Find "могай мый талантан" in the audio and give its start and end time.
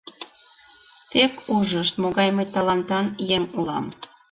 2.01-3.05